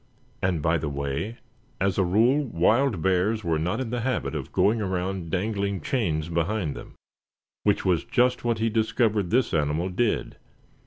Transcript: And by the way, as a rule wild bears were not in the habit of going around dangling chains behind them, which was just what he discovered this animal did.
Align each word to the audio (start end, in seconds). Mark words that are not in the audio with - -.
And 0.41 0.63
by 0.63 0.79
the 0.79 0.89
way, 0.89 1.37
as 1.79 1.99
a 1.99 2.03
rule 2.03 2.43
wild 2.43 3.03
bears 3.03 3.43
were 3.43 3.59
not 3.59 3.79
in 3.79 3.91
the 3.91 4.01
habit 4.01 4.33
of 4.33 4.51
going 4.51 4.81
around 4.81 5.29
dangling 5.29 5.79
chains 5.79 6.27
behind 6.27 6.75
them, 6.75 6.95
which 7.61 7.85
was 7.85 8.03
just 8.03 8.43
what 8.43 8.57
he 8.57 8.67
discovered 8.67 9.29
this 9.29 9.53
animal 9.53 9.89
did. 9.89 10.37